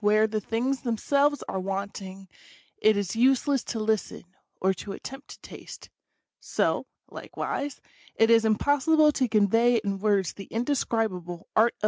[0.00, 2.26] Where the things themselves are want ing
[2.78, 4.24] it is useless to listen,
[4.60, 5.88] or to attempt to taste.
[6.40, 7.80] So, likewise,
[8.16, 11.86] it is impossible to convey in words the indescribable Art of 6 INTRODUCTION.